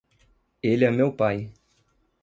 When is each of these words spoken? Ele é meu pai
Ele 0.63 0.83
é 0.83 0.89
meu 0.89 1.13
pai 1.13 1.53